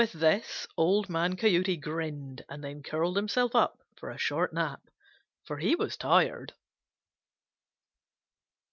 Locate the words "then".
2.63-2.81